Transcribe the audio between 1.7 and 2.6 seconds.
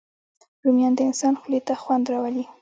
خوند راولي